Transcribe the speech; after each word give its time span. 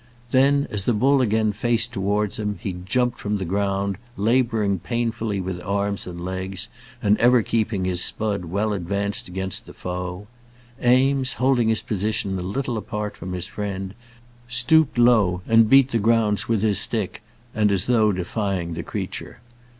Then 0.31 0.67
as 0.71 0.85
the 0.85 0.95
bull 0.95 1.21
again 1.21 1.53
faced 1.53 1.93
towards 1.93 2.37
him, 2.39 2.57
he 2.59 2.73
jumped 2.73 3.19
from 3.19 3.37
the 3.37 3.45
ground, 3.45 3.99
labouring 4.17 4.79
painfully 4.79 5.39
with 5.39 5.61
arms 5.61 6.07
and 6.07 6.25
legs, 6.25 6.69
and 7.03 7.19
ever 7.19 7.43
keeping 7.43 7.85
his 7.85 8.03
spud 8.03 8.45
well 8.45 8.73
advanced 8.73 9.27
against 9.27 9.67
the 9.67 9.75
foe. 9.75 10.25
Eames, 10.83 11.33
holding 11.33 11.69
his 11.69 11.83
position 11.83 12.39
a 12.39 12.41
little 12.41 12.79
apart 12.79 13.15
from 13.15 13.33
his 13.33 13.45
friend, 13.45 13.93
stooped 14.47 14.97
low 14.97 15.43
and 15.47 15.69
beat 15.69 15.91
the 15.91 15.99
ground 15.99 16.45
with 16.47 16.63
his 16.63 16.79
stick, 16.79 17.21
and 17.53 17.71
as 17.71 17.85
though 17.85 18.11
defying 18.11 18.73
the 18.73 18.81
creature. 18.81 19.37